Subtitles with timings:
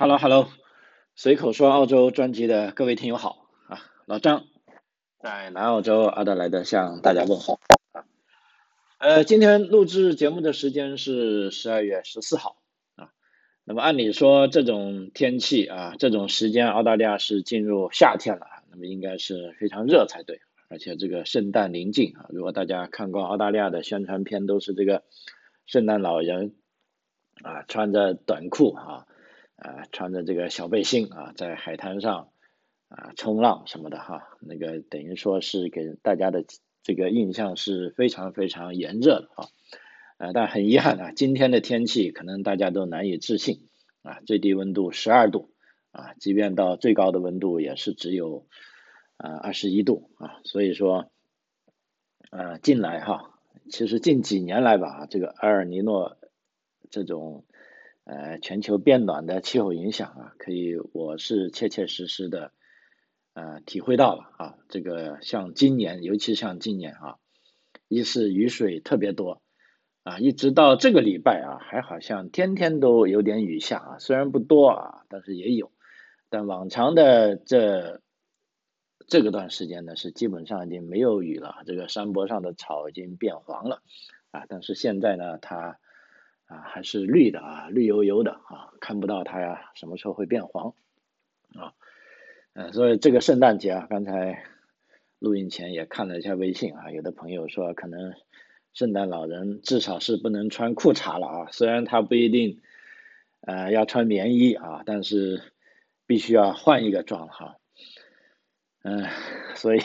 [0.00, 0.46] Hello，Hello，
[1.16, 4.44] 随口说澳洲专辑的各位听友好啊，老张
[5.18, 7.58] 在南澳洲阿德莱德向大家问好
[7.90, 8.06] 啊。
[8.98, 12.62] 呃，今天录制节目的时间是十二月十四号
[12.94, 13.10] 啊。
[13.64, 20.40] 那么按理说这种天气啊，这种时间澳大利亚是进入夏天了，那么应该是非常热才对。
[20.68, 25.02] 而且这个圣诞临近啊，如果大家看过澳大利亚的宣传片，都是这个
[25.66, 26.54] 圣诞老人
[27.42, 29.07] 啊，穿着短裤啊。
[29.58, 32.28] 啊，穿着这个小背心啊，在海滩上
[32.88, 36.44] 啊冲浪什么的哈，那个等于说是给大家的
[36.84, 39.48] 这个印象是非常非常炎热的啊，
[40.18, 43.68] 呃，但很遗憾啊，今天的天气可能大家都难以置信
[44.02, 45.50] 啊，最低温度十二度
[45.90, 48.46] 啊，即便到最高的温度也是只有
[49.16, 51.10] 啊二十一度啊，所以说
[52.30, 56.16] 啊近来哈，其实近几年来吧，这个埃尔尼诺
[56.90, 57.44] 这种。
[58.08, 62.52] 呃，全球变暖的气候影响啊，可以我是切切实实的
[63.34, 64.54] 呃体会到了啊。
[64.70, 67.16] 这个像今年，尤其像今年啊，
[67.86, 69.42] 一是雨水特别多
[70.04, 75.70] 啊，一直到这个礼拜啊，还好像天天都有点雨下啊，虽然不多啊，但是也有。
[76.30, 78.00] 但往常的这
[79.06, 83.82] 这个段时间呢，是基本上已经没有雨了，这个山坡上的草已经变黄了
[84.30, 84.46] 啊。
[84.48, 85.78] 但是现在呢，它
[86.48, 90.74] 啊，还是绿的啊，绿油油的啊，看不到它呀，什么时候会变黄
[91.54, 91.74] 啊？
[92.54, 94.42] 嗯，所以这个圣诞节啊，刚才
[95.18, 98.14] 录音前也看了一下微信啊，有的朋友说可能
[98.72, 102.62] 圣诞老人至少是不能穿裤衩了啊，虽然他不一定
[103.42, 105.42] 呃要穿棉衣啊，但是
[106.06, 107.56] 必须要换一个装哈。
[108.82, 109.06] 嗯，
[109.54, 109.80] 所以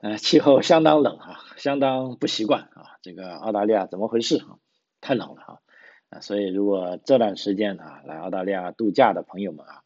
[0.00, 4.56] 呃气候相当冷啊，相当不习惯啊，这个澳大利亚怎么回事啊？
[5.00, 5.60] 太冷了哈，
[6.10, 9.82] 啊，所以如果这段时间啊来澳大利亚度假的朋友们啊，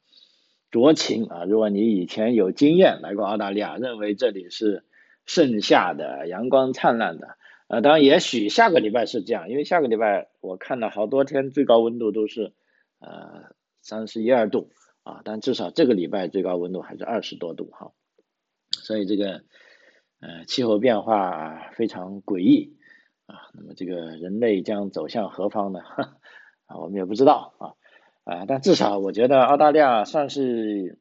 [0.70, 4.84] 酌情啊，如果你以前有经验来过澳大利亚，认为这里是
[5.26, 7.36] 盛夏的、阳光灿烂的，
[7.68, 12.52] 呃，当然也许下个礼拜是这样，因为下个礼拜我看到好多天最高温度都是
[12.98, 14.70] 呃三十一二度
[15.02, 17.92] 啊，但至少这个礼拜最高温度还是二十多度哈，
[18.70, 19.42] 所以这个
[20.20, 22.76] 呃气候变化非常诡异。
[23.26, 25.80] 啊，那么这个人类将走向何方呢？
[26.66, 27.74] 啊，我们也不知道啊，
[28.24, 30.98] 啊，但至少我觉得澳大利亚算是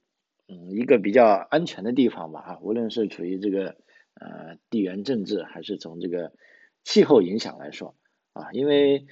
[0.48, 3.76] 嗯一个比较安全的地方吧，啊，无论是处于这个
[4.14, 6.31] 呃地缘政治，还是从这个
[6.84, 7.96] 气候影响来说，
[8.34, 9.08] 啊，因为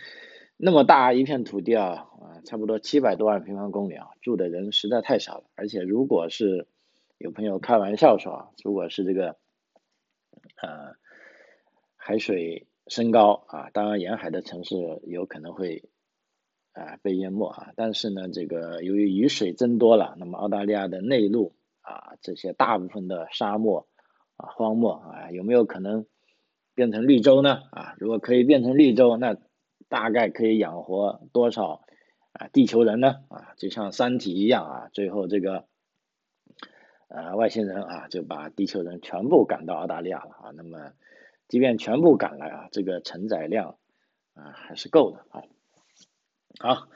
[0.57, 6.67] 那么大一片土地啊，啊，差不多七百多万平方公里啊，住的人实在太少了，而且如果是
[7.17, 9.37] 有朋友开玩笑说啊，如果是这个
[10.61, 10.95] 呃
[11.95, 12.67] 海水。
[12.89, 15.87] 升高啊，当然沿海的城市有可能会
[16.73, 23.87] 啊被淹没啊，但是呢，这个由于雨水增多了，那么澳大利亚的内陆啊这些大部分的沙漠
[24.37, 26.07] 啊荒漠啊有没有可能
[26.73, 27.61] 变成绿洲呢？
[27.71, 29.37] 啊，如果可以变成绿洲，那
[29.87, 31.83] 大概可以养活多少
[32.31, 33.17] 啊地球人呢？
[33.29, 35.65] 啊，就像三体一样啊，最后这个
[37.07, 40.91] 呃外星人啊就把地球人全部赶到澳大利亚了啊，那么。
[41.49, 43.75] 即便全部赶来啊，这个承载量
[44.35, 45.43] 啊还是够的啊。
[46.59, 46.87] 好，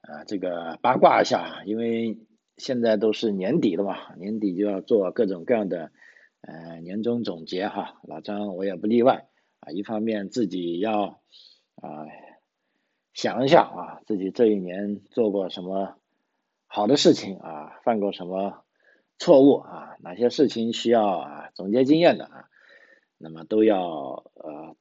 [0.00, 2.18] 啊这个八卦一下，因为
[2.56, 5.92] 现在都是年底了嘛，年底就要做各种各样的
[6.40, 8.00] 呃年终总结哈。
[8.02, 9.28] 老张我也不例外
[9.60, 11.20] 啊，一方面自己要
[11.74, 12.06] 啊
[13.12, 15.98] 想一想啊，自己这一年做过什么
[16.66, 18.64] 好的事情啊，犯过什么
[19.18, 22.48] 错误啊，哪些事情需要啊总结经验的啊。
[23.20, 24.76] 那么都要呃，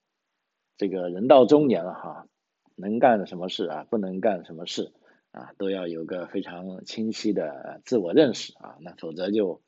[0.77, 2.27] 这个人到中年了哈，
[2.75, 4.93] 能干什么事啊，不能干什么事
[5.31, 9.63] 啊，都要有个非常清晰的自我认识啊，那否则就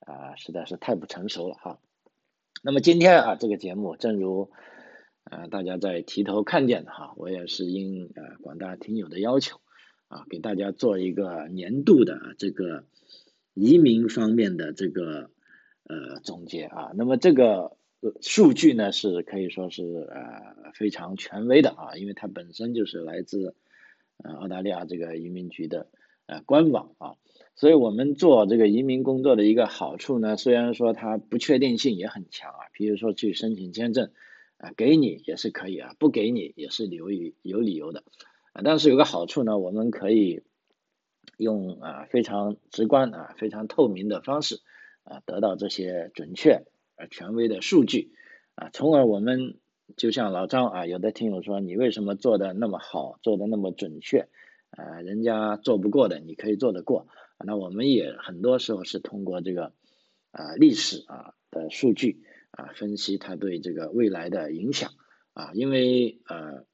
[0.00, 1.78] 啊实在是太不成熟了哈。
[2.60, 4.50] 那么今天啊这个节目，正如
[5.22, 9.60] 呃大家在提头看见的哈，我也是应呃广大听友的要求
[10.08, 12.84] 啊，给大家做一个年度的这个
[13.54, 15.30] 移民方面的这个
[15.84, 17.76] 呃总结啊，那么这个。
[18.20, 23.54] 数据呢是可以说是呃非常权威的啊，因为它本身就是来自
[24.16, 25.86] 呃澳大利亚这个移民局的
[26.26, 27.14] 呃官网啊，
[27.54, 34.10] 所以我们做这个移民工作的一个好处呢，虽然说它不确定性也很强啊，比如说去申请签证
[34.56, 38.02] 啊，给你也是可以啊，不给你也是有理有理由的
[38.52, 40.42] 啊，但是有个好处呢，我们可以
[41.36, 44.60] 用啊非常直观啊非常透明的方式
[45.04, 46.64] 啊得到这些准确。
[46.96, 48.12] 啊权威的数据
[48.54, 49.58] 啊，从而我们
[49.96, 54.28] 就像老张啊，有的听友说你为什么做的那么好，做的那么准确
[54.70, 57.08] 啊人家做不过的，你可以做得过。
[57.44, 59.72] 那我们也很多时候是通过这个
[60.30, 62.22] 啊历史啊的数据
[62.52, 64.92] 啊分析它对这个未来的影响
[65.32, 66.64] 啊，因为呃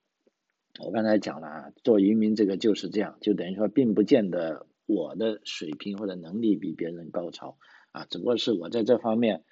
[0.84, 7.56] 我刚才讲了啊，做移民这个就是这样，就等于说并不见得我的水平或者能力比别人高超
[7.90, 9.42] 啊，只不过是我在这方面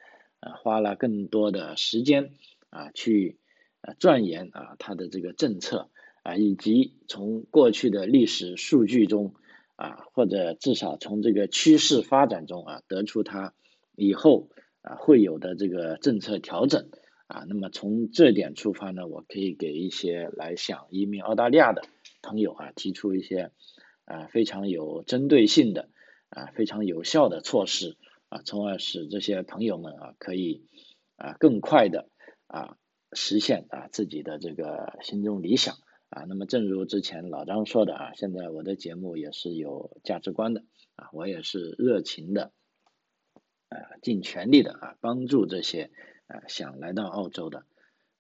[0.41, 2.33] 啊花了更多的时间
[2.71, 3.39] 啊去
[3.81, 5.91] 啊钻研啊它的这个政策
[6.23, 9.35] 啊，以及从过去的历史数据中。
[9.79, 13.53] 啊，或者至少从这个趋势发展中啊，得出它
[13.95, 14.49] 以后
[14.81, 16.89] 啊会有的这个政策调整
[17.27, 21.83] 啊，那么从这点出发呢，我可以给一些来想移民澳大利亚的
[22.23, 23.51] 朋友啊提出一些
[24.07, 25.91] 啊非常有针对性的
[26.31, 30.65] 啊非常有效的措施啊，从而使这些朋友们啊可以
[31.17, 32.09] 啊更快的
[32.47, 32.77] 啊
[33.13, 35.77] 实现啊自己的这个心中理想。
[36.09, 40.63] 啊，那么正如之前老张说的啊，现在我的节目也是有价值观的
[40.95, 42.53] 啊，我也是热情的，
[43.69, 45.91] 啊，尽全力的啊，帮助这些
[46.29, 47.65] 啊想来到澳洲的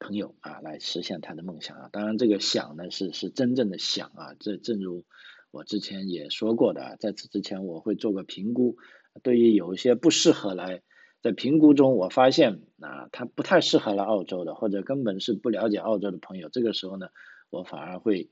[0.00, 1.88] 朋友啊，来实现他的梦想啊。
[1.92, 5.04] 当然，这个想呢是是真正的想啊，这正如
[5.52, 8.76] 我之前也说过的啊，在此之前我会做个评估，
[9.22, 10.82] 对于有一些不适合来，
[11.22, 17.08] 在评估中我发现啊，他不太适合来澳洲的，或者根本是不了解澳洲的朋友，这个时候呢。
[17.48, 18.28] 我反而会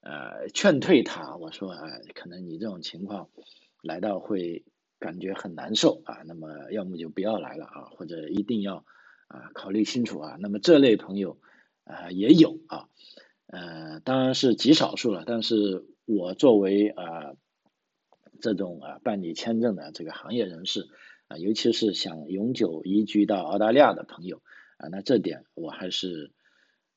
[0.00, 1.82] 呃劝退他，我说啊，
[2.16, 3.30] 可能你这种情况
[3.80, 4.64] 来到会
[4.98, 8.84] 感觉很难受啊，那么要么就不要来了啊，或者一定要
[9.28, 10.36] 啊考虑清楚啊。
[10.40, 11.38] 那么这类朋友
[11.84, 12.88] 啊也有啊，
[13.46, 17.34] 呃当然是极少数了，但是我作为啊
[18.40, 20.88] 这种啊办理签证的这个行业人士
[21.28, 24.42] 啊，尤其是想永久移居到澳大利亚的朋友
[24.76, 26.32] 啊，那这点我还是。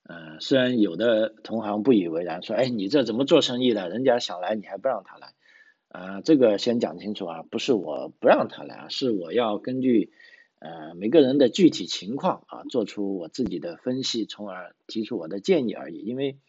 [0.02, 3.90] 呃，虽然有的同行不以为然，说，哎，你这怎么做生意的？
[3.90, 5.34] 人家想来，你还不让他来，
[5.88, 10.12] 啊，这个先讲清楚啊，不是我不让他来啊，是我要根据
[10.58, 16.00] 呃每个人的具体情况啊，做出我自己的分析，从而提出我的建议而已。
[16.00, 16.40] 因为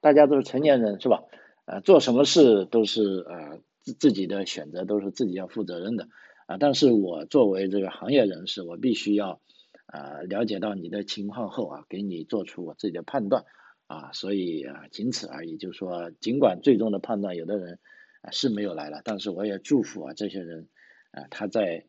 [0.00, 1.24] 大家都是成年人，是吧？
[1.66, 6.08] 呃，做什么事都是呃自自己的选择，都是自己要负责任的
[6.46, 6.56] 啊。
[6.58, 9.40] 但是我作为这个行业人士，我必须要。
[9.86, 13.44] 啊，了解到你的情况后啊，给你做出我自己的判断
[13.86, 15.56] 啊，所以啊，仅此而已。
[15.56, 17.78] 就是说，尽管最终的判断有的人
[18.22, 20.68] 啊是没有来了，但是我也祝福啊这些人
[21.12, 21.84] 啊他在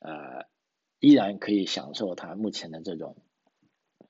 [0.00, 0.46] 啊
[0.98, 3.22] 依然可以享受他目前的这种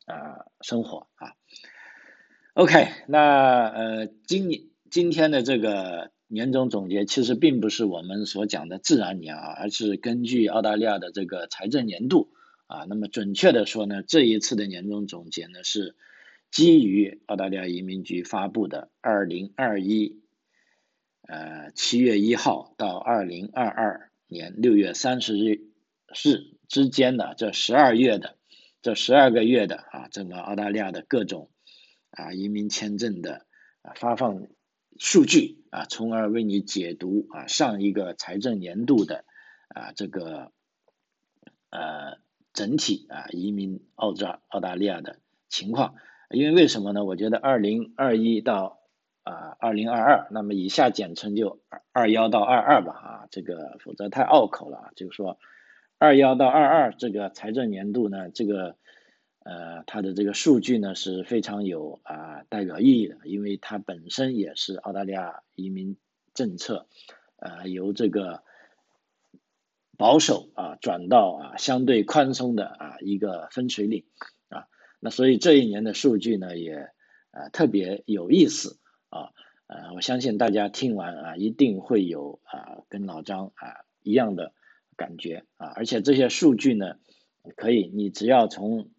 [0.06, 1.32] 啊生活啊。
[2.55, 12.31] OK，那呃今年今天的这个年终总结其实并不是我们所讲的自然年啊，而是根据澳大利亚的这个财政年度。
[12.67, 15.97] 啊，那么准确的说呢，这一次的年终总结呢是
[16.51, 20.21] 基于澳大利亚移民局发布的二零二一
[21.23, 25.63] 呃七月一号到二零二二年六月三十日
[26.23, 28.37] 日之间的这十二月的
[28.83, 31.49] 这十二个月的啊，整个澳大利亚的各种
[32.11, 33.47] 啊移民签证的
[33.81, 34.47] 啊发放
[34.99, 39.25] 数据啊，从而为你解读啊上一个财政年度的
[39.69, 40.53] 啊这个
[41.71, 42.19] 呃。
[42.55, 45.95] 整体啊，移民澳洲、澳大利亚的情况，
[46.29, 47.05] 因为为什么呢？
[47.05, 48.81] 我觉得二零二一到
[49.23, 51.61] 啊二零二二，那么以下简称就
[51.93, 54.91] 二幺到二二吧啊，这个否则太拗口了。
[54.96, 55.39] 就是说
[55.99, 58.77] 二幺到二二这个财政年度呢，这个
[59.48, 65.96] 呃它的这个数据呢是非常有啊代表意义的，因为它本身也是澳大利亚移民
[66.34, 66.86] 政策
[67.36, 68.43] 呃由这个。
[70.00, 74.05] 保守啊，转到啊相对宽松的啊一个分水岭
[74.48, 74.69] 啊，
[75.00, 76.93] 那所以这一年的数据呢也
[77.32, 78.78] 啊特别有意思
[79.08, 79.34] 啊，
[79.67, 84.52] 呃我相信大家听完啊一定会有啊跟老张啊一样的
[84.96, 86.94] 感觉啊，而且这些数据呢
[87.56, 88.90] 可以你只要从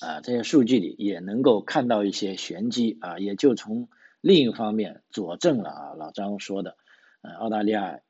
[0.00, 3.88] 啊这些数据里也能够看到一些玄机啊，也就从
[4.20, 6.76] 另一方面佐证了啊老张说的，
[7.22, 8.00] 呃澳大利亚。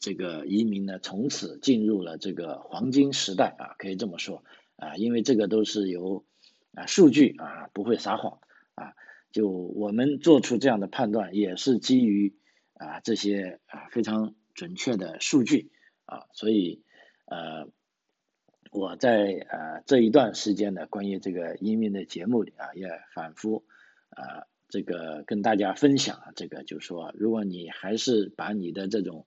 [0.00, 4.44] 这个移民呢，从此进入了这个黄金时代啊，可以这么说
[4.76, 6.24] 啊，因为这个都是由
[6.72, 8.38] 啊数据啊不会撒谎
[8.76, 8.94] 啊，
[9.32, 12.36] 就我们做出这样的判断，也是基于
[12.74, 15.72] 啊这些啊非常准确的数据
[16.04, 16.84] 啊，所以
[17.24, 17.66] 呃
[18.70, 23.64] 我在呃这一段时间呢，关于这个移民的节目里啊，也反复
[24.10, 29.26] 啊这个跟大家分享啊，这个就是说，如果你还是把你的这种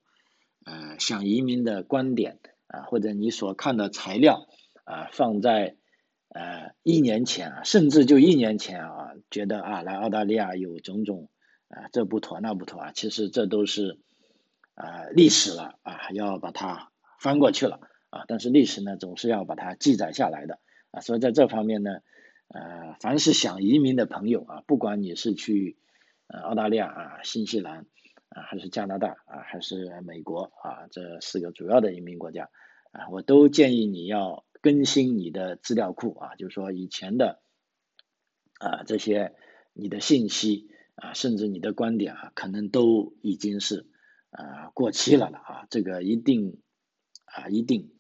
[0.64, 4.48] 呃，想移民的观点啊，或者你所看的材料
[4.84, 5.76] 啊，放在
[6.30, 11.30] 呃一年前啊，甚至就一年前啊，觉得啊来澳大利亚有种种
[11.68, 13.98] 啊这不妥那不妥啊，其实这都是
[14.76, 17.80] 啊历史了啊，要把它翻过去了
[18.12, 20.60] 啊，但是历史呢总是要把它记载下来的
[20.92, 22.02] 啊，所以在这方面呢，
[22.50, 25.80] 呃，凡是想移民的朋友啊，不管你是去
[26.28, 27.88] 呃澳大利亚啊、新西兰
[28.30, 32.52] 啊，还是加拿大啊，还是美国啊，这四个主要的移民国家
[32.92, 37.42] 啊，我都建议你要更新你的资料库啊，就是说以前的。
[38.64, 39.34] 啊，这些
[39.74, 43.90] 你的信息啊，甚至你的观点啊，可能都已经是
[44.30, 46.62] 啊过期了了啊，这个一定
[47.26, 47.92] 啊一定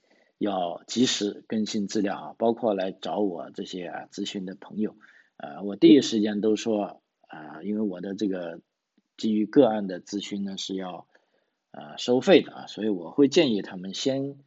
[0.41, 4.95] 要及时更新资料啊，包括来找我这些啊咨询的朋友
[5.37, 8.59] 啊，我第一时间都说啊，因为我的这个
[9.17, 11.05] 基于个案的咨询呢是要
[11.71, 14.39] 啊收费的啊，所以我会建议他们先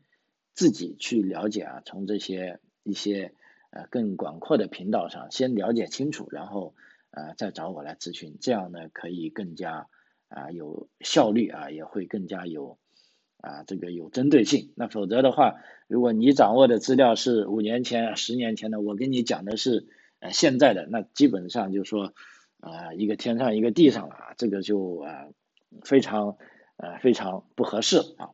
[0.54, 3.32] 自己去了解啊，从这些一些。
[3.76, 6.76] 呃，更广阔的频道上先了解清楚，然后
[7.10, 9.88] 呃再找我来咨询，这样呢可以更加
[10.28, 12.78] 啊有效率啊，也会更加有
[13.44, 14.72] 啊这个有针对性。
[14.74, 19.86] 那否则的话，如果你掌握的资料是五年前、十年前的，我跟你讲的是
[20.20, 22.14] 呃现在的，那基本上就说
[22.60, 25.28] 啊一个天上一个地上了啊，这个就啊
[25.84, 26.36] 非常
[26.76, 28.30] 呃非常不合适啊。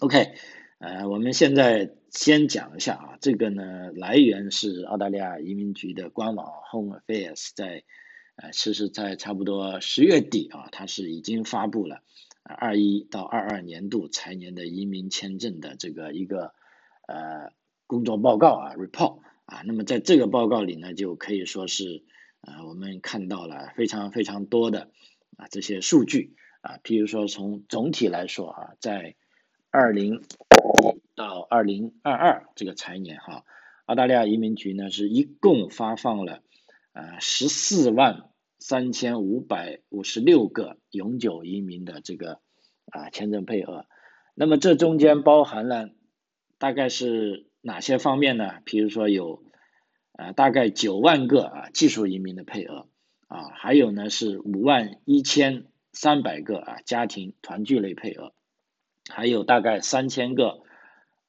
[0.00, 0.34] OK。
[0.84, 7.84] 呃，我们现在先讲一下啊，这个呢来源是澳大利亚移民局的官网 Home Affairs，在
[8.34, 12.02] 呃，其实，在差不多十月底啊，它是已经发布了
[12.42, 16.52] 二一到二二年度财年的移民签证的这个一个
[17.06, 17.52] 呃
[17.86, 22.02] 工作报告啊 report 啊，那么在这个报告里呢，就可以说是
[22.40, 24.90] 啊我们看到了非常非常多的
[25.36, 29.14] 啊这些数据啊，譬如说从总体来说啊，在
[29.70, 33.44] 二零一到二零二二这个财年哈，
[33.86, 36.42] 澳大利亚移民局呢是一共发放了
[36.92, 38.28] 呃十四万
[38.62, 42.40] 三千五百五十六个永久移民的这个
[42.90, 43.86] 啊签证配额，
[44.34, 45.90] 那么这中间包含了
[46.58, 48.60] 大概是哪些方面呢？
[48.64, 49.42] 比如说有
[50.12, 52.86] 啊大概九万个啊技术移民的配额
[53.26, 58.32] 啊，还有呢是五万一千三百个啊家庭团聚类配额，
[59.10, 60.60] 还有大概三千个。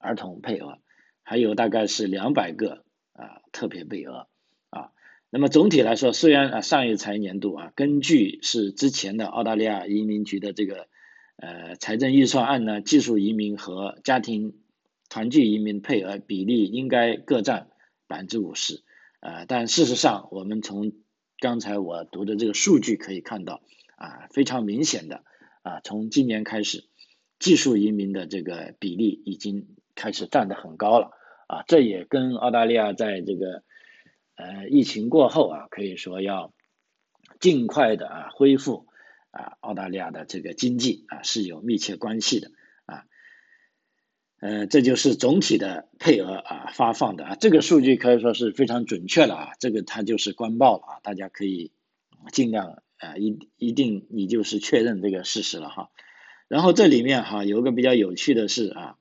[0.05, 0.79] 儿童配额，
[1.23, 4.27] 还有大概是两百个啊特别配额。
[5.35, 10.87] 那么总体来说，虽然啊上一财年度啊，根据是之前的澳大利亚移民局的这个
[11.37, 14.53] 呃财政预算案呢，技术移民和家庭
[15.09, 17.69] 团聚移民配额比例应该各占
[18.05, 18.83] 百分之五十，
[19.21, 20.91] 呃，但事实上我们从
[21.39, 23.63] 刚才我读的这个数据可以看到
[23.95, 25.23] 啊，非常明显的
[25.63, 26.83] 啊，从今年开始，
[27.39, 29.65] 技术移民的这个比例已经。
[29.95, 31.11] 开始占得很高了
[31.45, 33.61] 啊，这也跟澳大利亚在这个
[34.35, 36.53] 呃疫情过后啊，可以说要
[37.39, 38.87] 尽快的啊恢复
[39.31, 42.51] 啊澳大利亚的这个经济啊是有密切关系的
[42.85, 43.05] 啊，
[44.39, 51.71] 呃这就是总体的配额啊发放的啊这个数据可以说是非常准确了啊，这个它就是官报了啊，大家可以
[52.31, 55.89] 尽量啊一一定你就是确认这个事实了哈，
[56.47, 58.97] 然后这里面哈有个比较有趣的是啊。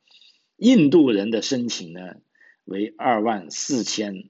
[0.58, 2.14] 印度人的申请呢
[2.62, 4.28] 为二万四千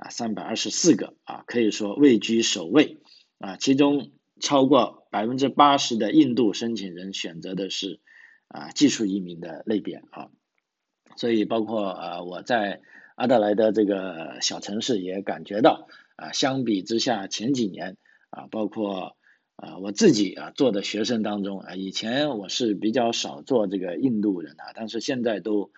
[0.00, 2.98] 啊三百二十四个啊，可以说位居首位
[3.38, 3.56] 啊。
[3.56, 8.00] 其中超过百分之八十的印度申请人选择的是
[8.48, 10.28] 啊技术移民的类别啊。
[11.16, 12.80] 所以包括啊我在
[13.14, 17.96] 阿德莱德这个小城市也感觉到啊，相比之下前几年
[18.30, 19.16] 啊，包括。
[19.62, 25.70] 啊，我自己啊做的学生当中啊，以前我是比较少做这个印度人啊，但是现在都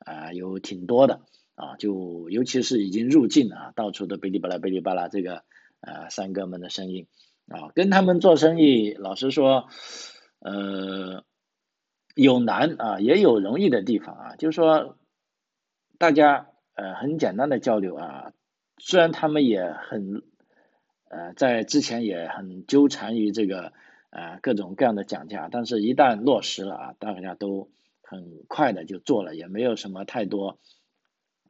[0.00, 1.20] 啊有挺多的
[1.58, 5.42] 啊，就尤其是已经入境啊，到处都哔哩吧啦哔哩吧啦这个
[5.80, 7.06] 啊三哥们的声音
[7.48, 9.68] 啊，跟他们做生意，老实说，
[10.38, 11.24] 呃，
[12.14, 14.96] 有难啊，也有容易的地方啊，就是说
[15.98, 18.32] 大家呃很简单的交流啊，
[18.78, 20.22] 虽然他们也很。
[21.10, 23.72] 呃，在之前也很纠缠于这个
[24.10, 27.70] 呃各种各样的讲价，但是一旦落实了啊，大家都
[28.02, 30.58] 很快的就做了，也没有什么太多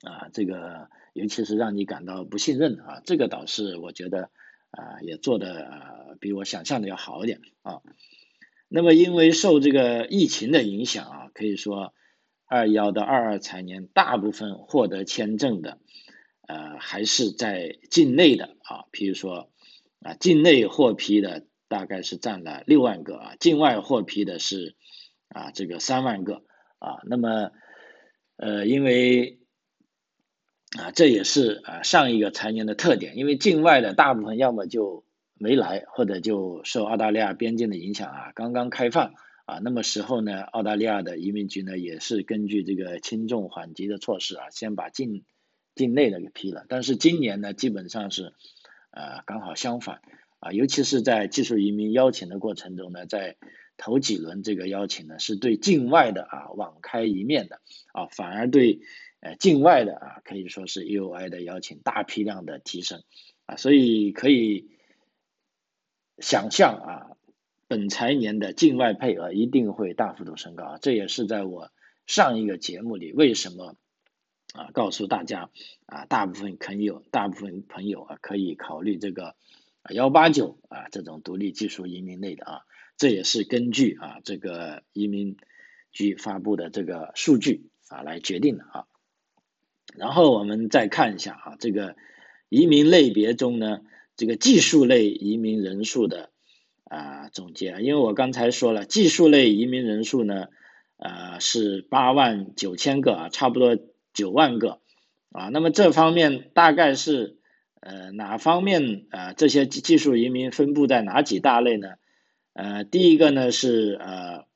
[0.02, 4.30] 啊这个，尤其是让你感到不信任啊，这个倒是我觉得
[4.70, 7.80] 啊也做的比我想象的要好一点啊。
[8.68, 11.94] 那么因为受这个疫情的影响啊，可以说
[12.46, 15.78] 二幺到二二财年大部分获得签证的。
[16.50, 19.50] 呃，还是在境内的啊，比如说
[20.00, 24.74] 啊，境内获批的大概是占了六万个啊，境外获批的是
[25.28, 26.42] 啊这个三万个
[26.78, 27.50] 啊，那么
[28.36, 29.40] 呃，因为
[30.76, 35.04] 啊这也是啊上一个财年的特点，因为境外的大部分要么就
[35.38, 39.14] 没来，或者就受澳大利亚边境的影响啊，刚刚开放
[39.46, 45.24] 啊，那么时候呢，澳大利亚的移民局呢也是根据这个轻重缓急的措施啊，先把境
[45.74, 46.66] 境内的给批了。
[46.68, 48.34] 但是今年呢，基本上是
[48.90, 50.02] 呃刚好相反
[50.38, 53.36] 啊，尤其是在技术移民邀请的过程中呢，在
[53.78, 57.60] 头几轮这个邀请呢，是对境外的啊网开一面的
[57.92, 58.80] 啊，反而对
[59.20, 63.02] 呃境外的啊可以说是 U I 的邀请大批量的提升。
[63.46, 64.68] 啊，所以可以
[66.18, 67.16] 想象啊，
[67.66, 71.70] 本财年的境外配额一定会大幅度升高啊，这也是在我
[72.06, 73.76] 上一个节目里为什么
[74.52, 75.48] 啊告诉大家
[75.86, 79.34] 啊，大部分朋友大部分朋友啊可以考虑这个
[79.90, 82.60] 幺八九啊这种独立技术移民类的啊，
[82.98, 85.38] 这也是根据啊这个移民
[85.92, 88.87] 局发布的这个数据啊来决定的啊，
[89.96, 91.96] 然后我们再看一下啊这个。
[92.50, 93.82] 移民类别中呢，
[94.16, 96.30] 这个技术类移民人数的
[96.84, 100.46] 啊总结，因为我刚才说了，技术类移民人数呢，
[100.96, 103.76] 呃是八万九千个啊，差不多
[104.14, 104.80] 九万个
[105.30, 105.50] 啊。
[105.52, 107.36] 那么这方面大概是
[107.80, 109.34] 呃哪方面啊？
[109.34, 111.96] 这些技技术移民分布在哪几大类呢？
[112.54, 114.46] 呃，第一个呢是呃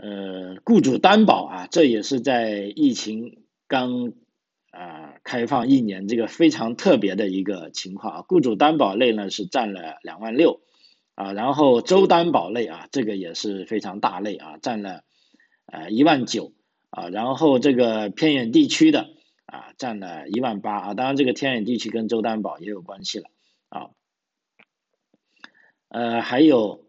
[0.00, 4.12] 呃雇主担保啊，这也是在疫情刚。
[4.72, 10.60] 啊，开放一年这个非常特别的一个情况啊，雇主担保类呢是占了两万六
[11.16, 15.02] 啊，然后州担保类啊，这个也是非常大类啊，占了
[15.66, 16.52] 呃一万九
[16.90, 19.08] 啊，然后这个偏远地区的
[19.44, 23.28] 啊占了一万八啊，当然这个偏远地区跟州担保也有关系了
[23.70, 23.90] 啊，
[25.88, 26.84] 呃还有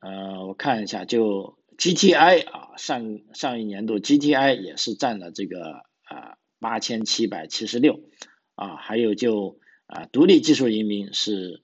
[0.00, 6.36] 呃我看一下就 GTI 啊上上一年度 GTI 也是占了这个啊。
[6.62, 8.02] 八千七百七十六
[8.54, 11.62] 啊，还有就啊，独立技术移民是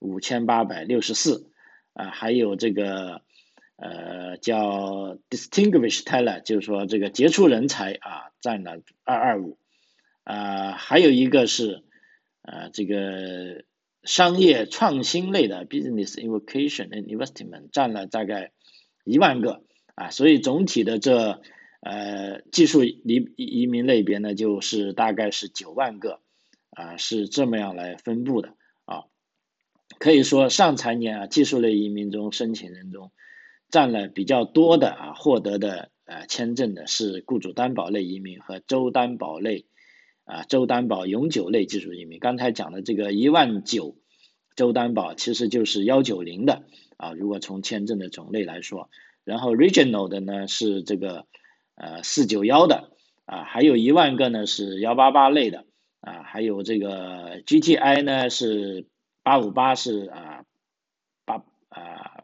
[0.00, 1.50] 五千八百六十四
[1.94, 3.22] 啊，还有这个
[3.76, 9.56] 呃叫 distinguished talent，就是说这个杰出人才啊，占了二二五
[10.24, 11.82] 啊，还有一个是
[12.42, 13.64] 呃这个
[14.02, 18.52] 商业创新类的 business innovation and investment 占了大概
[19.04, 19.62] 一万个
[19.94, 21.40] 啊，所以总体的这。
[21.86, 26.20] 呃，技术移移民类别呢，就是大概是九万个，
[26.70, 28.54] 啊，是这么样来分布的
[28.86, 29.04] 啊。
[29.98, 33.12] 可以说上财年啊，技术类移民中申请人中
[33.68, 39.66] 占了比较多的啊，获得的呃签证的是雇主担保类移民和州担保类
[40.24, 42.18] 啊，州担保永久类技术移民。
[42.18, 43.98] 刚才讲的这个一万九
[44.56, 46.62] 州担保其实就是幺九零的
[46.96, 48.88] 啊，如果从签证的种类来说，
[49.24, 51.26] 然后 regional 的呢是这个。
[51.76, 52.92] 呃，四九幺的
[53.24, 55.64] 啊，还有一万个呢是幺八八类的
[56.00, 58.86] 啊，还有这个 GTI 呢是
[59.24, 60.44] 八五八是啊
[61.24, 62.22] 八啊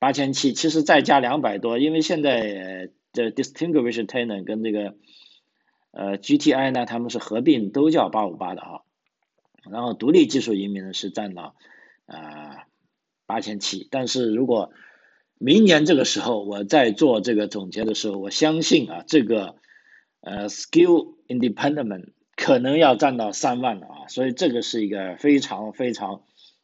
[0.00, 4.96] 八千七，其实再加两百多，因为现在这 Distinguished Talent 跟这个
[5.92, 8.80] 呃 GTI 呢他们是合并都叫八五八的啊，
[9.70, 11.54] 然后独立技术移民呢是占了
[12.06, 12.66] 啊
[13.26, 14.72] 八千七，但是如果
[15.38, 19.56] 明年这个时候，我在做这个总结的时候，我相信啊，这个
[20.20, 26.22] 呃，skill independent 可能要占到三万了啊，所以这个是一个非常非常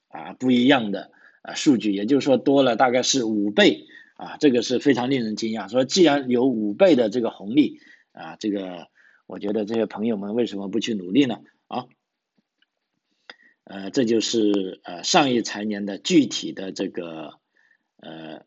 [0.08, 1.10] 啊不一样的
[1.42, 5.70] 啊数据，也就是说多了大概是五倍啊，这个是非常令人惊讶。
[5.70, 7.80] 说既然有五倍的这个红利
[8.12, 8.88] 啊，这个
[9.26, 11.38] 我觉得这些朋友们为什么不去努力呢？
[11.68, 11.86] 啊，
[13.66, 17.38] 呃，这就是呃上一财年的具体的这个
[17.98, 18.44] 呃。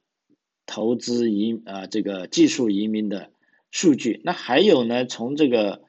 [0.71, 3.31] 投资移啊，这个技术移民的
[3.71, 5.03] 数据，那还有呢？
[5.07, 5.81] 从这个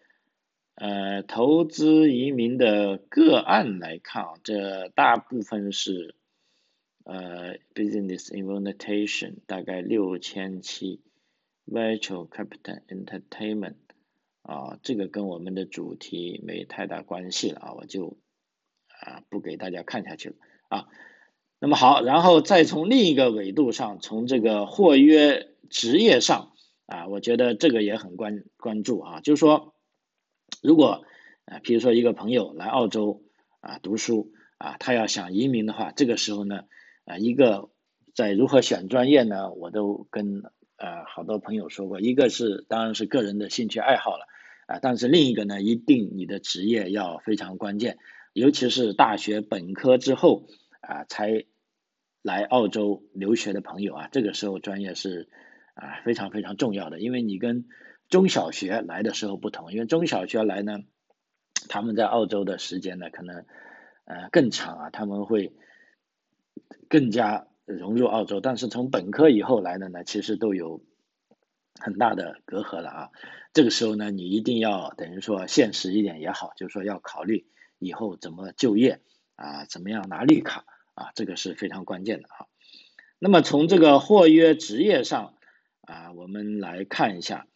[0.75, 6.15] 呃投资移民的个案来看啊，这大部分是
[7.05, 11.03] 呃 business invitation 大概六千七
[11.67, 13.75] ，virtual capital entertainment
[14.41, 18.17] 啊，这个跟我们的主题没太大关系了啊，我就
[19.01, 20.35] 啊不给大家看下去了
[20.69, 20.89] 啊。
[21.63, 26.53] 那么好，然后再从另一个维度上，从这个或约职业上
[26.87, 29.75] 啊，我觉得这个也很关关注啊，就是说，
[30.63, 31.05] 如果
[31.45, 33.23] 啊，比如说一个朋友来澳洲
[33.61, 36.63] 啊读书啊，他要想移民的话，这个时候呢
[37.05, 37.69] 啊，一个
[38.15, 40.43] 在如何选专业呢，我都跟
[40.79, 44.25] 呃好多朋友说过，一个是当然是个人的兴趣爱好了
[44.67, 47.99] 啊，但是另一个呢，一定你的职业要非常关键，
[48.33, 50.47] 尤其是大学本科之后。
[50.83, 51.45] 啊，才
[52.23, 55.29] 来澳洲留学的朋友啊，这个时候专业是
[55.75, 57.67] 啊非常非常重要的，因为你跟
[58.09, 60.81] 中小学来的时候不同，因为中小学来呢，
[61.69, 63.45] 他们在澳洲的时间呢可能
[64.07, 65.53] 呃更长啊，他们会
[66.89, 68.41] 更加融入澳洲。
[68.41, 70.83] 但是从本科以后来的呢，其实都有
[71.79, 73.11] 很大的隔阂了啊。
[73.53, 77.47] 这个时候呢，你一定要等于说现实一点也好，就是说要考虑
[77.81, 79.01] 以后怎么就业
[79.35, 80.65] 啊，怎么样拿绿卡
[80.95, 82.47] 啊，这个是非常关键的啊。
[83.19, 85.35] 那么从这个获约职业上
[85.81, 87.49] 啊，我们来看一下，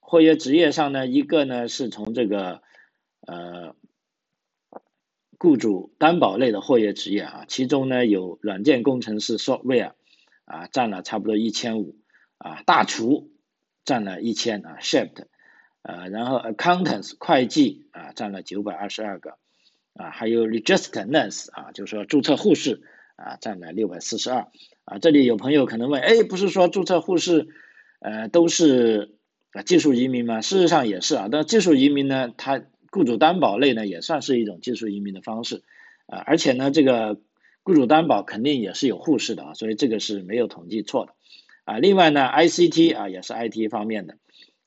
[0.00, 2.62] 获约职业上呢，一个呢是从这个
[3.20, 3.74] 呃
[5.38, 9.92] 雇主担保类的获约职业啊，其中呢有软件工程师 software
[10.44, 11.96] 啊占了差不多一千五
[12.38, 13.30] 啊，大厨
[13.84, 15.10] 占了一千啊，chef
[15.82, 19.38] 呃，然后 accountants 会计啊占了九百二十二个
[19.98, 22.80] 啊，还有 registered nurse 啊，就是说注册护士
[23.16, 24.46] 啊占了六百四十二。
[24.84, 27.48] 啊，这里有朋友可能问，哎，不是说注册护士，
[28.00, 29.16] 呃，都是
[29.52, 30.40] 啊技术移民吗？
[30.40, 35.62] 事实上也是啊，但技术移民呢，它雇主担保类呢也算是一种技术移民的方式，
[36.06, 37.20] 啊，而且呢，这个
[37.64, 41.12] 雇主担保肯定也是有护士的啊，所以这个是没有统计错的，
[41.64, 44.16] 啊，另外呢，ICT 啊也是 IT 方面的，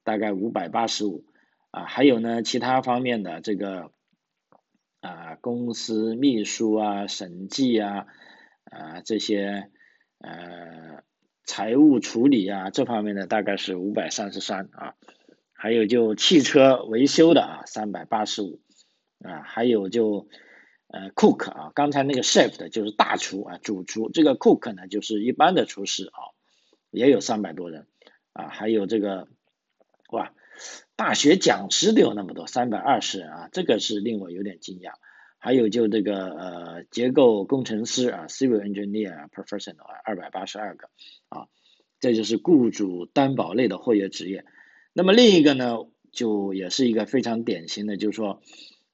[0.04, 1.26] 大概五百八十五，
[1.72, 3.90] 啊，还有呢其他方面的这个
[5.02, 8.08] 啊公司秘书啊审计啊
[8.64, 9.70] 啊这些。
[10.24, 11.02] 呃，
[11.46, 14.94] 财务处理啊，这方面的大概是五百三十三啊，
[15.52, 18.62] 还有就汽车维修的啊，三百八十五
[19.24, 20.28] 啊，还有就
[20.90, 26.38] 呃 cook 啊，刚才那个 chef 的就是大厨啊，主厨，这个 cook 呢就是一般的厨师啊，
[26.92, 27.88] 也有三百多人
[28.34, 29.28] 啊，还有这个
[30.12, 30.36] 哇，
[30.96, 34.94] 大学讲师都有那么多，三百二十人啊，这个是令我有点惊讶。
[35.44, 40.90] 还有就这个呃结构工程师啊，civil engineer professional，二百八十二个
[41.30, 41.48] 啊，
[42.00, 44.46] 这就是雇主担保类的获约职业。
[44.94, 45.78] 那么另一个呢，
[46.12, 48.42] 就也是一个非常典型的，就是说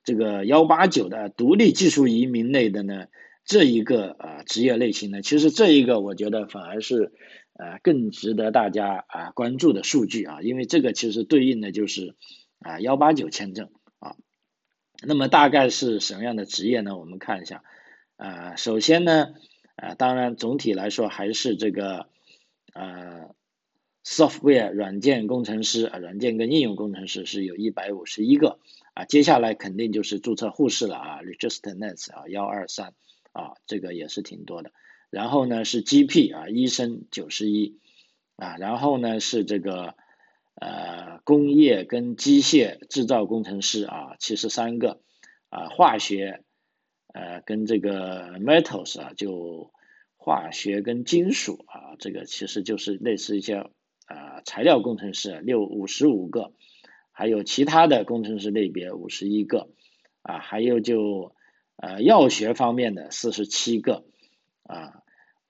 [0.06, 3.08] 这个幺八九的独立技术移民类的呢，
[3.48, 7.14] 这一个啊职业类型呢，其实这一个我觉得反而是
[7.54, 12.16] 呃更值得大家啊关注的数据啊，因为这个其实对应的就是
[12.60, 14.18] 啊幺八九签证啊。
[15.02, 16.98] 那么大概是什么样的职业呢？
[16.98, 17.64] 我们看一下，
[18.18, 19.34] 呃，首先呢，
[19.78, 22.10] 呃，当然总体来说还是这个，
[22.74, 23.30] 呃
[24.04, 28.60] ，software 软件工程师啊，软件跟应用工程师是有一百五十一个
[28.94, 32.94] 啊，接下来肯定就是注册护士了啊 r e g i s t e r n u r s 啊，幺二三
[33.32, 34.72] 啊，这个也是挺多的。
[35.10, 37.80] 然后呢是 GP 啊，医生九十一
[38.36, 39.96] 啊，然后呢是这个。
[40.60, 45.02] 呃，工业跟机械制造工程师啊，七十三个
[45.50, 46.44] 啊，化学
[47.14, 49.72] 呃跟这个 metals 啊，就
[50.16, 53.70] 化学跟金属啊，这个其实就是类似一些
[54.08, 56.54] 啊材料工程师六五十五个，
[57.12, 59.70] 还有其他的工程师类别五十一个
[60.24, 61.36] 啊，还有就
[61.78, 64.04] 呃药学方面的四十七个
[64.64, 65.02] 啊。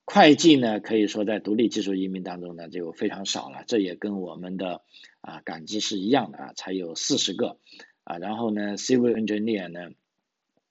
[0.09, 4.81] 会计呢，可以说在独立技术移民当中呢就非常少了，这也跟我们的
[5.19, 7.57] 啊感激是一样的啊，才有四十个
[8.05, 9.93] 啊，然后呢，civil engineer 呢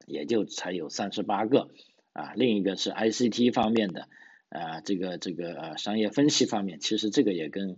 [0.06, 1.68] 也就才有三十八个
[2.14, 4.08] 啊，另一个是 ICT 方面的
[4.48, 7.76] 啊，这个这个商业分析方面，其实这个也跟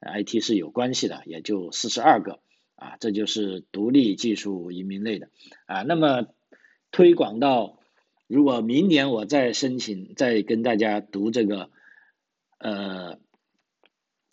[0.00, 2.40] IT 是有关系的，也就四十二个
[2.76, 5.28] 啊，这就是独立技术移民类的
[5.66, 6.28] 啊，那么
[6.94, 7.80] 推广到。
[8.28, 11.70] 如果明年我再申请，再跟大家读这个
[12.58, 13.18] 呃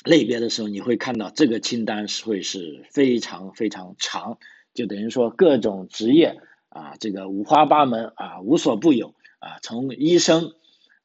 [0.06, 4.38] 类别的时候，你会看到这个清单是会是非常非常长，
[4.74, 10.54] 就等于说各种职业啊，这个五花八门啊，无所不有啊，从医生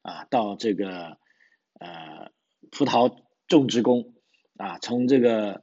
[0.01, 1.17] 啊到这个
[1.79, 2.31] 呃
[2.71, 3.17] 葡萄
[3.47, 4.13] 种植工
[4.57, 5.61] 啊，从这个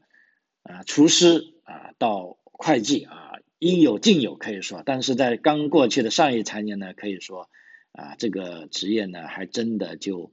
[0.62, 3.23] 啊厨师啊到会计啊。
[3.64, 7.48] 应有尽有，可以说，但是在刚过去的上一财年呢，可以说
[7.92, 10.30] 啊，这个职业呢还真的就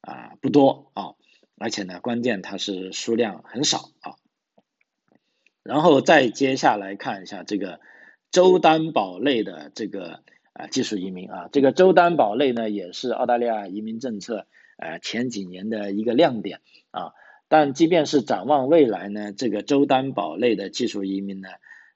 [0.00, 1.14] 啊不多啊，
[1.58, 4.16] 而且呢，关键它是数量很少啊。
[5.62, 7.78] 然后再接下来看一下这个
[8.32, 16.58] 州担保类的这个啊技术移民啊，这个州担保类呢也是澳大利亚移民政策呃前几年的一个亮点
[16.90, 17.12] 啊，
[17.46, 21.48] 但即便是展望未来呢，这个州担保类的技术移民呢。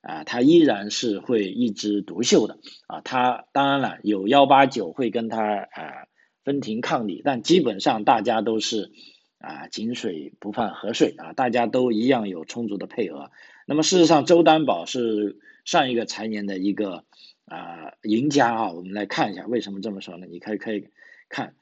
[0.06, 6.06] 啊，它依然是会一枝独秀的啊，它当然了，有幺八九会跟它啊
[6.44, 8.92] 分庭抗礼，但基本上大家都是
[9.38, 13.32] 啊井水不犯河水啊，大家都一样有充足的配额。
[13.66, 17.02] 那么事实上，周担保是上一个财年的一个
[17.46, 20.28] 啊赢家啊，我们来看一下为什么这么说呢？
[20.30, 20.86] 你可以可以
[21.28, 21.56] 看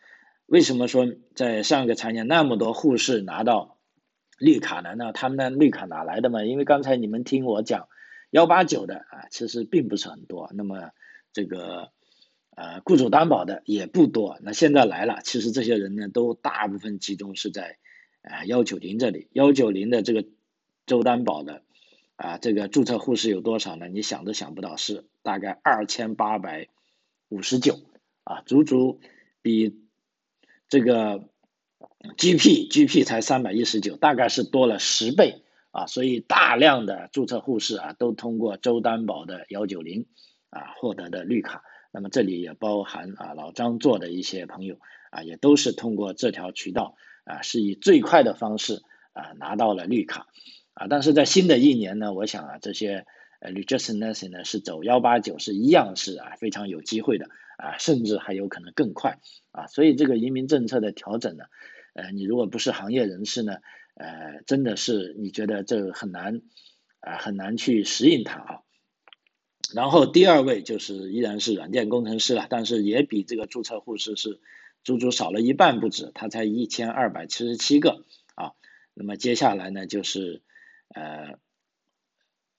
[0.45, 3.79] 为什么说在上一个财年那么多护士拿到
[4.39, 4.95] 绿卡呢？
[4.99, 6.45] 那他们的绿卡哪来的嘛？
[6.45, 7.89] 因为刚才你们听我讲。
[8.35, 10.51] 幺八九的啊，其实并不是很多。
[10.55, 10.90] 那么
[11.33, 11.92] 这个
[12.57, 14.40] 呃雇主担保的也不多。
[14.42, 17.79] 那现在来了，其实这些人呢都大部分集中是在
[18.23, 20.27] 啊幺九零这里，幺九零的这个
[20.85, 21.62] 州担保的
[22.16, 23.87] 啊这个注册护士有多少呢？
[23.87, 26.66] 你想都想不到，是大概二千八百
[27.29, 27.79] 五十九
[28.25, 28.99] 啊，足足
[29.42, 29.81] 比
[30.68, 31.29] 这个
[32.16, 35.44] GP GP 才三百一十九，大概是多了十倍。
[35.75, 40.07] 啊，所以大量的注册护士啊，都通过州担保的幺九零
[40.51, 41.65] 啊获得的绿卡。
[41.91, 44.79] 那么这里也包含啊老张做的一些朋友
[45.11, 48.83] 啊，也都是通过这条渠道啊，是以最快的方式
[49.15, 50.29] 啊拿到了绿卡
[50.75, 50.87] 啊。
[50.89, 53.05] 但是在新的一年呢，我想啊这些
[53.41, 57.27] 呃 registered nursing 呢是走幺八九是一样是啊非常有机会的
[57.59, 59.19] 啊，甚至还有可能更快
[59.51, 59.67] 啊。
[59.67, 61.47] 所以这个移民政策的调整呢，
[61.95, 63.57] 呃你如果不是行业人士呢。
[63.95, 66.43] 呃，真的是你觉得这很难
[67.01, 68.61] 啊，很难去适应它啊。
[69.73, 74.41] 然后第二位就是依然是软件工程师了，但是也比这个注册护士是
[74.83, 78.05] 足足少了一半不止，他才一千二百七十七个
[78.35, 78.53] 啊。
[78.95, 80.43] 那么接下来呢，就是
[80.95, 81.39] 呃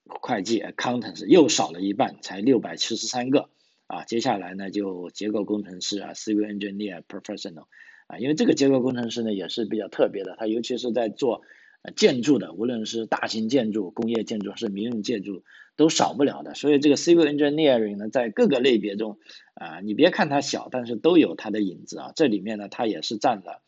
[0.04, 3.50] 会计 accountants 又少了一半，才六百七十三个
[3.86, 4.04] 啊。
[4.04, 7.66] 接下来呢，就结构工程师啊，civil engineer professional。
[8.06, 11.42] 啊，因为这个结构工程师呢也是比较特别的，他尤其是在做
[11.82, 15.42] 呃建筑的，无论是大型建筑、工业建筑还是民用建筑，
[15.74, 16.54] 都少不了的。
[16.54, 19.18] 所以这个 civil engineering 呢，在各个类别中
[19.54, 22.12] 啊，你别看它小，但是都有它的影子啊。
[22.14, 23.60] 这里面呢，它也是占了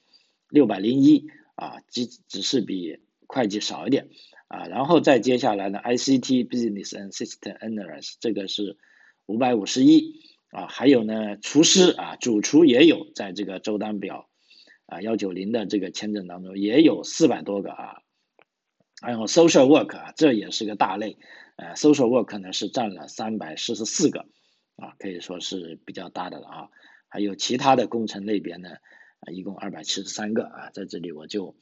[0.48, 4.08] 六百零一啊，只只是比会计少一点
[4.46, 4.66] 啊。
[4.68, 8.76] 然后再接下来呢，ICT business and system analyst 这个是
[9.26, 10.20] 五百五十一
[10.50, 14.27] 啊，还有呢，厨师啊，主厨也有在这个周单表。
[14.88, 18.00] 啊，幺九零的这个签证当中也有四百多个啊，
[19.02, 21.18] 还有 social work 啊，这也是个大类，
[21.56, 24.20] 呃，social work 呢是占了三百四十四个，
[24.76, 26.68] 啊，可以说是比较大的了啊。
[27.06, 28.70] 还有其他的工程类别呢，
[29.20, 31.54] 啊，一共二百七十三个啊，在这里我就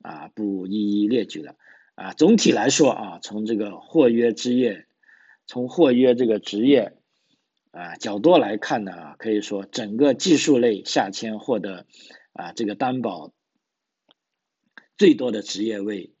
[0.00, 1.56] 啊不一一列举了
[1.96, 2.14] 啊。
[2.14, 4.86] 总体来说啊，从这个或约职业，
[5.46, 6.94] 从或约这个职业
[7.72, 11.84] 啊角度来看呢，可以说整个技术类下签获得。
[12.32, 13.32] 啊，这个担保
[14.96, 16.14] 最多的职业为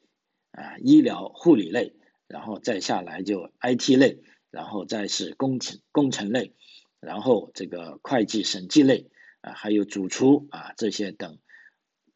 [0.50, 1.94] 啊医疗护理类，
[2.26, 4.20] 然后再下来就 IT 类，
[4.50, 6.54] 然后再是工程工程类，
[6.98, 9.08] 然后这个会计审计类
[9.40, 11.38] 啊，还有主厨啊这些等，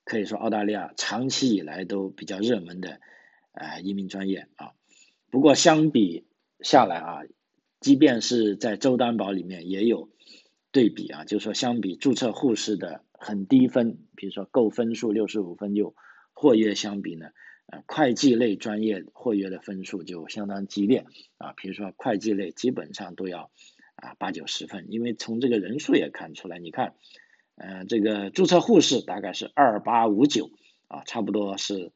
[0.04, 3.00] 可以说澳大利亚长期以来都比较热门的
[3.52, 4.72] 啊移民专业啊。
[5.30, 6.26] 不过相比
[6.60, 7.20] 下来啊，
[7.80, 10.10] 即便是在州担保里面也有
[10.72, 13.04] 对比啊，就是说相比注册护士的。
[13.24, 15.94] 很低分，比如说够分数六十五分就
[16.34, 17.30] 获约相比呢，
[17.66, 21.06] 呃，会计类专业获约的分数就相当激烈
[21.38, 21.54] 啊。
[21.56, 23.50] 比如说会计类基本上都要
[23.96, 26.94] 啊八九十分，因为从这个人数也看出来，你看，
[27.56, 30.50] 呃，这个注册护士大概是二八五九
[30.88, 31.92] 啊，差不多是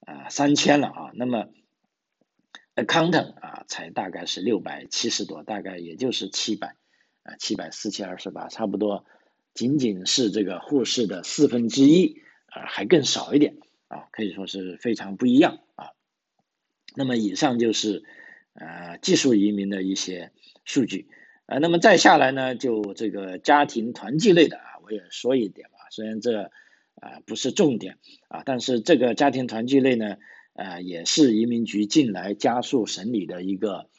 [0.00, 1.10] 啊三千了啊。
[1.12, 1.48] 那么
[2.74, 6.76] accountant 啊才大概是六百七十多，大概也就是七百
[7.22, 9.04] 啊七百四七二十八，差不多。
[9.52, 13.56] 仅仅是这个护士的四分之一啊，还更少一点
[13.88, 15.90] 啊，可以说是非常不一样啊。
[16.94, 18.04] 那么以上就是
[18.54, 20.32] 呃技术移民的一些
[20.64, 21.08] 数据
[21.46, 21.58] 啊。
[21.58, 25.78] 那么再下来呢，就这个家庭团聚类的啊，我也说一点吧。
[25.90, 26.50] 虽然这
[26.94, 30.16] 啊不是重点啊，但是这个家庭团聚类呢，
[30.54, 33.90] 呃也是移民局近来加速审理的一个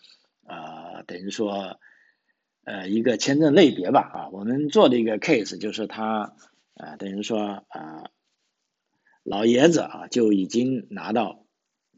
[0.47, 1.79] 呃等于说。
[2.63, 6.36] 呃，一个签证类别吧，啊，我们做的一个 case 就是他，
[6.76, 8.12] 啊，等于说啊，
[9.24, 11.45] 老爷子啊就已经拿到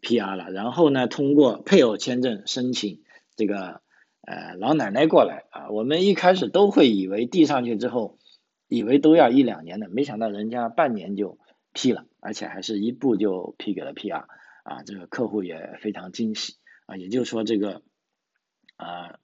[0.01, 3.03] PR 了，然后呢，通过配偶签证申请
[3.35, 3.81] 这个
[4.21, 8.17] 呃老奶奶过来啊，我们一开始都会以为递上去之后，
[8.69, 11.37] 以为都要一两年的，没想到人家半年就
[11.73, 14.23] 批了，而且还是一步就批给了 PR，
[14.63, 17.81] 啊，这个客户也非常惊喜啊，也就是说这个
[18.77, 19.19] 啊。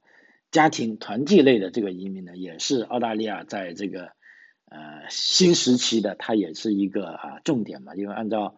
[0.51, 4.13] 家庭团聚类的这个移民呢，也是澳大利亚在这个
[4.65, 7.93] 呃新时期的，它也是一个啊重点嘛。
[7.93, 8.55] 因为按照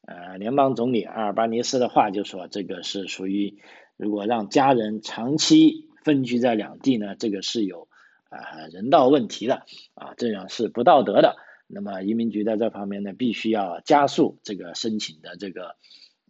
[0.00, 3.58] 呃联邦总理阿尔巴尼斯的话，就说这个是属于
[3.98, 7.88] 如果让家人长期分居在两地呢，这个是有
[8.30, 11.36] 啊人道问题的啊，这样是不道德的。
[11.66, 15.76] 那么移民局在这方面呢，必须要加速这个申请的这个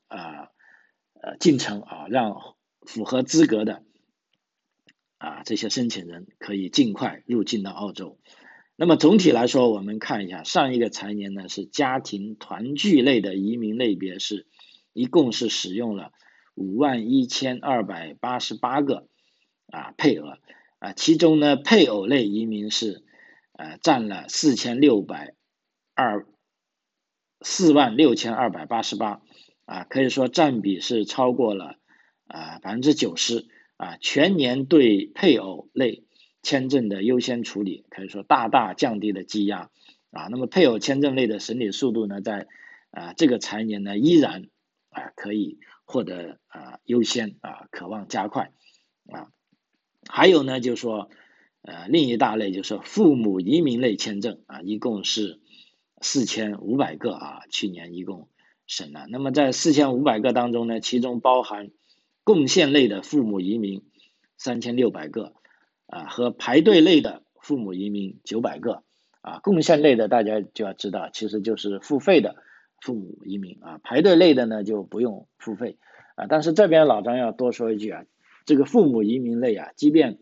[0.08, 0.48] 啊
[1.20, 2.34] 呃进程啊，让
[2.80, 3.82] 符合资格的。
[5.18, 8.18] 啊，这些申请人可以尽快入境到澳洲。
[8.76, 14.46] 那么总体来说，我们看一下上一个财年呢，是家庭团聚类的移民类别是，
[14.92, 16.12] 一共是使用了
[16.54, 19.08] 五万一千二百八十八个
[19.68, 20.38] 啊配额
[20.78, 23.02] 啊，其中呢配偶类移民是
[23.54, 25.34] 呃占了四千六百
[25.94, 26.26] 二
[27.40, 29.22] 四万六千二百八十八
[29.64, 31.76] 啊，可以说占比是超过了
[32.26, 36.04] 啊百分之九十啊，全年对配偶类
[36.42, 39.70] 签证的优先处理可以说大大降低了积压
[40.10, 42.46] 啊，那么配偶签证类的审理速度呢，在
[42.90, 44.48] 啊这个财年呢依然
[44.90, 48.52] 啊可以获得啊优先啊，渴望加快
[49.10, 49.28] 啊，
[50.08, 51.10] 还有呢就是说
[51.62, 55.40] 呃另一大类就是父母移民类签证啊，一共是。
[56.02, 58.28] 四千五百个啊，去年一共
[58.66, 59.06] 审了。
[59.08, 61.70] 那么在四千五百个当中呢，其中包含
[62.26, 63.84] 贡献类的父母移民
[64.36, 65.32] 三千六百个
[65.86, 68.82] 啊，和排队类的父母移民九百个
[69.20, 69.38] 啊。
[69.38, 72.34] 贡献类的大家就要知道，其实就是付费的
[72.80, 73.78] 父母移民啊。
[73.84, 75.78] 排队类的呢就不用付费
[76.16, 76.26] 啊。
[76.26, 78.04] 但是这边老张要多说一句啊，
[78.44, 80.18] 这个父母移民类啊，即便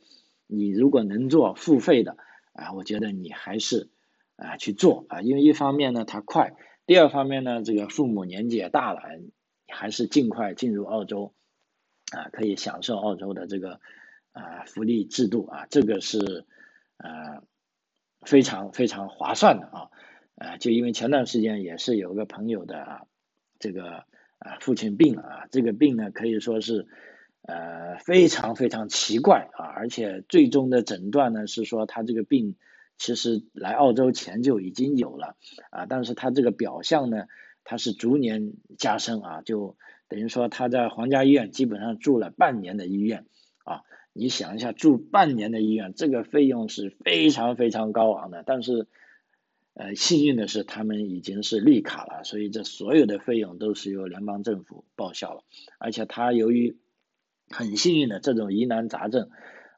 [0.47, 2.19] 你如果能做付费的
[2.53, 3.89] 啊，我觉得你还是。
[4.37, 9.01] 啊，去做啊，因为一方面呢它快，第二方面呢这个父母年纪也大了，
[9.69, 11.33] 还是尽快进入澳洲
[12.13, 13.81] 啊，可以享受澳洲的这个
[14.33, 16.45] 啊福利制度啊，这个是
[16.99, 17.43] 呃
[18.23, 19.91] 非常非常划算的啊，
[20.37, 23.07] 啊就因为前段时间也是有个朋友的
[23.59, 24.05] 这个
[24.39, 26.87] 啊父亲病了啊，这个病呢可以说是
[27.43, 32.57] 呃非常非常奇怪啊，而且最终的诊断呢是说他这个病。
[32.97, 35.35] 其实来澳洲前就已经有了
[35.71, 37.27] 啊，但是他这个表象呢，
[37.65, 39.77] 他是逐年加深啊，就
[40.09, 43.27] 等于说他在皇家医院基本上住了半年的医院
[43.65, 48.87] 啊，你想一下住半年的医院，这个费用是非常非常高昂的，但是
[49.75, 55.43] 呃幸运的是他们已经是绿卡了，所以这所有的费用都是由联邦政府报销了，
[55.79, 56.77] 而且他由于
[57.49, 59.31] 很幸运的这种疑难杂症。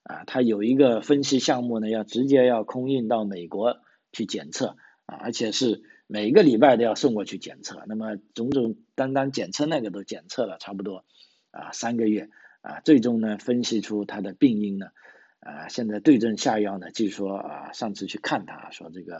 [0.08, 3.80] 啊，他有一个分析项目呢，要直接要空运到美国
[4.12, 7.82] 去检测啊，而且是每个礼拜都要送过去检测。
[7.88, 11.04] 那么种种单单检测那个都检测了差不多
[11.52, 12.28] 啊三个月
[12.62, 14.86] 啊，最终呢分析出他的病因呢
[15.38, 19.18] 啊，现在对症下药呢，据说啊上次去看他说这个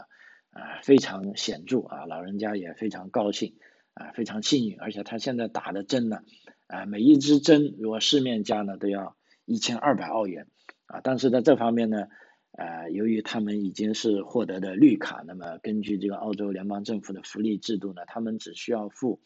[0.49, 3.55] 啊非常显著啊，老人家也非常高兴
[3.93, 6.19] 啊，非常幸运，而且他现在打的针呢
[6.67, 10.47] 啊每一支针如果市面价呢都要一千二百澳元。
[10.89, 12.07] 啊，但是在这方面呢，
[12.53, 19.19] 呃，由于他们已经是获得的绿卡，那么根据这个澳洲联邦政府的福利制度呢，他们只需要付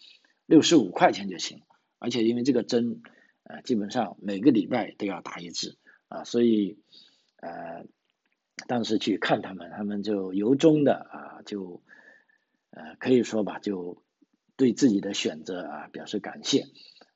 [0.51, 1.61] 六十五块钱就行，
[1.97, 3.01] 而且因为这个针，
[3.43, 5.77] 呃，基本上每个礼拜都要打一支，
[6.09, 6.77] 啊，所以，
[7.37, 7.85] 呃，
[8.67, 11.81] 当时去看他们，他们就由衷的啊，就，
[12.71, 14.03] 呃，可以说吧，就
[14.57, 16.65] 对自己的选择啊表示感谢，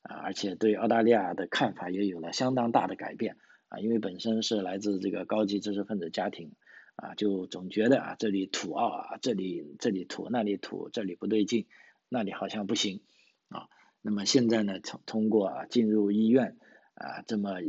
[0.02, 3.36] 啊，而且对澳大利亚的看法也有了相当大的改变。
[3.68, 6.52] 啊，因为本身是来自这个高级知识分子家庭，
[6.96, 11.66] 啊，就总觉得啊，这里土澳啊，这里这里土，那里土，这里不对劲，
[12.08, 13.02] 那里好像不行，
[13.50, 13.68] 啊，
[14.02, 16.58] 那么现在呢，通通过啊进入医院
[16.94, 17.62] 啊这么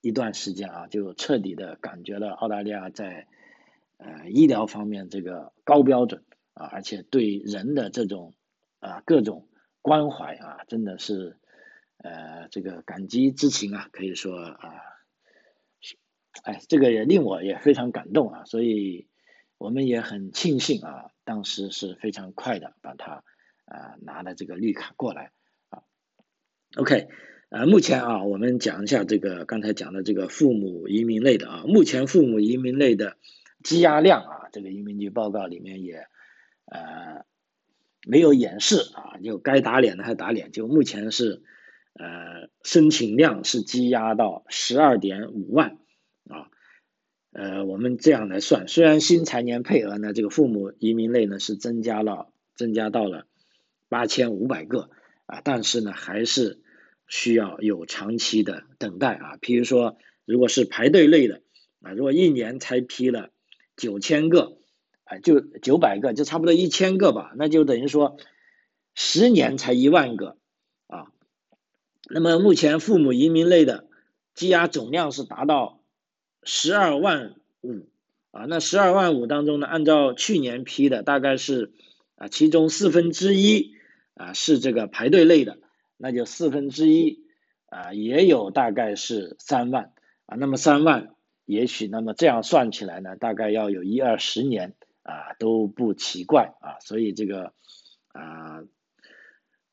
[0.00, 3.26] 一段时间啊，就彻底的感觉到澳大利亚在
[3.96, 8.34] 呃医疗方面这个高标准啊，而且对人的这种
[8.80, 9.48] 啊各种
[9.82, 11.38] 关怀啊，真的是。
[12.00, 14.70] 呃，这个感激之情啊，可以说啊，
[16.44, 19.08] 哎，这个也令我也非常感动啊，所以
[19.56, 23.24] 我们也很庆幸啊，当时是非常快的把它
[23.68, 25.32] 啊拿了这个绿卡过来
[25.68, 25.82] 啊。
[26.76, 27.08] OK，
[27.50, 33.16] 呃，目前啊，我们讲一下这个刚才讲的这个父母移民类的啊，目前父母移民类的
[33.62, 36.06] 积压量啊，这个移民局报告里面也
[36.64, 37.24] 呃
[38.06, 41.42] 没有演示啊，就该打脸的还打脸，就目前是。
[42.00, 45.78] 呃，申请量是积压到十二点五万
[46.28, 46.46] 啊，
[47.32, 53.26] 呃，我们这样来算，虽然新财年配额呢，这个父母移民类呢是增加了，增加到了
[53.88, 54.90] 八千五百个
[55.26, 56.60] 啊，但是呢还是
[57.06, 59.36] 需要有长期的等待啊。
[59.38, 61.42] 譬如说，如果是排队类的
[61.80, 63.30] 啊，如果一年才批了
[63.76, 64.58] 九千个
[65.04, 68.18] 啊，就九百个，就差不多一千个吧，那就等于说
[68.94, 70.36] 十年才一万个
[70.86, 71.06] 啊。
[72.10, 73.86] 那么目前父母移民类的
[74.34, 75.80] 积压总量是达到
[76.42, 77.86] 十二万五
[78.30, 81.72] 啊，那十二万五当中呢，按照去年批的大概是
[82.16, 83.74] 啊，其中四分之一
[84.18, 85.58] 啊是这个排队类的，
[85.96, 87.24] 那就四分之一
[87.66, 89.92] 啊也有大概是三万
[90.26, 91.14] 啊，那么三万
[91.46, 97.54] 也许那么这样算起来呢，大概要有一二十年啊都不奇怪啊，所以这个
[98.12, 98.64] 啊。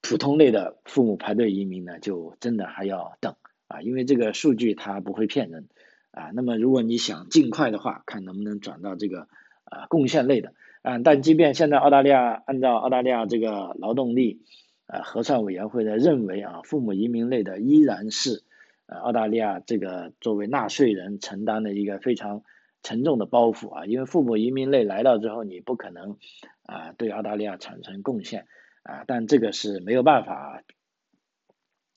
[0.07, 3.35] 普通类的父母排队移民呢，就真的还要等
[3.67, 5.67] 啊，因为这个数据它不会骗人
[6.11, 9.27] 啊，那么如果你想尽快的话，看能不能转到这个
[9.63, 10.53] 啊贡献类的
[10.86, 14.43] 啊，但即便现在澳大利亚按照澳大利亚这个劳动力
[14.86, 18.43] 呃核算委员会的认为啊，父母移民类的依然是
[18.86, 22.43] 呃澳大利亚这个作为纳税人承担的一个非常
[22.83, 26.17] 沉重的包袱啊，因为父母移民类来到之后，你不可能
[26.63, 28.45] 啊对澳大利亚产生贡献
[28.83, 30.61] 啊，但这个是没有办法，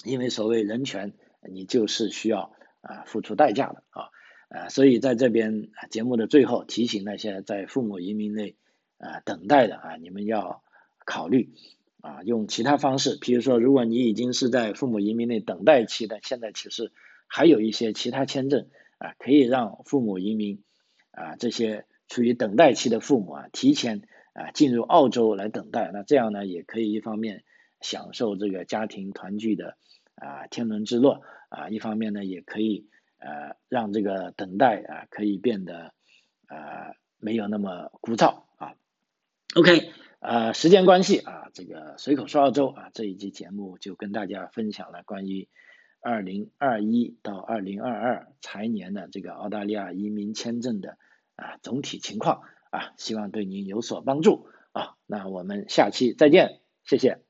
[0.04, 1.12] 因为所谓人权，
[1.48, 2.52] 你就是需要。
[2.80, 4.08] 啊，付出代价的啊，
[4.48, 8.54] 呃，所以在这边节目的最后提醒那些在父母移民内
[8.98, 10.62] 啊等待的啊，你们要
[11.06, 11.54] 考虑
[12.00, 16.92] 啊，用其他方式，比如说，如果你已经是在父母移民内等待期的，现在其实
[17.26, 18.68] 还有一些其他签证
[18.98, 20.62] 啊，可以让父母移民
[21.10, 24.02] 啊这些处于等待期的父母啊提前
[24.34, 27.44] 啊进入澳洲来等待，那这样呢也可以一方面
[27.80, 29.76] 享受这个家庭团聚的
[30.14, 31.22] 啊天伦之乐。
[31.50, 35.94] 啊，一方面呢，也可以呃让这个等待啊可以变得
[36.46, 38.74] 呃没有那么枯燥啊。
[39.58, 39.90] OK，
[40.20, 45.48] 啊，时间关系啊，这个随口说澳洲啊这一期节目就跟大家分享了关于
[46.00, 50.96] 二零二一到二零二二财年的这个澳大利亚移民签证的
[51.34, 54.94] 啊总体情况啊，希望对您有所帮助啊。
[55.06, 57.27] 那我们下期再见，谢谢。